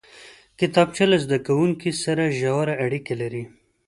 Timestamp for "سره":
2.03-2.23